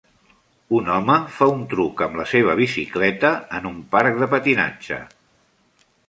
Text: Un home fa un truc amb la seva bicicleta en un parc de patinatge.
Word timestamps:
Un 0.77 0.87
home 0.93 1.17
fa 1.33 1.47
un 1.55 1.59
truc 1.73 1.99
amb 2.05 2.17
la 2.21 2.25
seva 2.31 2.55
bicicleta 2.59 3.31
en 3.59 3.67
un 3.73 3.75
parc 3.97 4.17
de 4.23 4.29
patinatge. 4.33 4.99